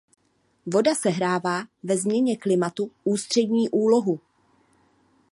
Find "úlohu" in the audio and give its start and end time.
3.69-4.19